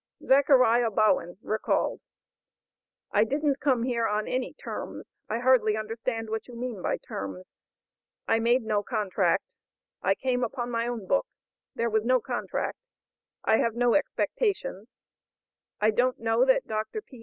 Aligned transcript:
Zachariah 0.25 0.89
Bowen 0.89 1.37
recalled. 1.43 2.01
"I 3.11 3.23
didn't 3.23 3.59
come 3.59 3.83
here 3.83 4.07
on 4.07 4.27
any 4.27 4.55
terms; 4.55 5.11
I 5.29 5.37
hardly 5.37 5.77
understand 5.77 6.31
what 6.31 6.47
you 6.47 6.55
mean 6.55 6.81
by 6.81 6.97
terms; 6.97 7.45
I 8.27 8.39
made 8.39 8.63
no 8.63 8.81
contract; 8.81 9.43
I 10.01 10.15
came 10.15 10.43
upon 10.43 10.71
my 10.71 10.87
own 10.87 11.05
book; 11.05 11.27
there 11.75 11.91
was 11.91 12.03
no 12.03 12.19
contract; 12.19 12.79
I 13.43 13.57
have 13.57 13.75
no 13.75 13.93
expectations; 13.93 14.89
I 15.79 15.91
don't 15.91 16.17
know 16.17 16.45
that 16.45 16.65
Dr. 16.65 17.03
P. 17.03 17.19